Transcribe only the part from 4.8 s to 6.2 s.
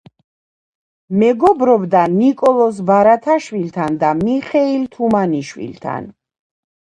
თუმანიშვილთან.